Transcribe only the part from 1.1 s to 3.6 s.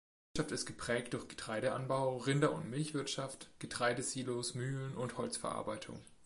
durch Getreideanbau, Rinder- und Milchwirtschaft,